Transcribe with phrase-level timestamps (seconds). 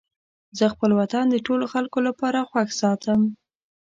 [0.57, 3.21] زه خپل وطن د ټولو خلکو لپاره خوښ ساتم.